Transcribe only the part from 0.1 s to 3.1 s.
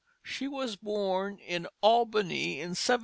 She was born in Albany in 1715.